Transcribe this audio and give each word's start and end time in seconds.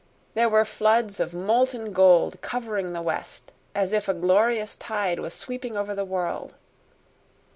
There 0.33 0.49
were 0.49 0.65
floods 0.65 1.19
of 1.19 1.31
molten 1.31 1.93
gold 1.93 2.41
covering 2.41 2.93
the 2.93 3.03
west, 3.03 3.51
as 3.75 3.93
if 3.93 4.09
a 4.09 4.15
glorious 4.15 4.75
tide 4.75 5.19
was 5.19 5.35
sweeping 5.35 5.77
over 5.77 5.93
the 5.93 6.03
world. 6.05 6.55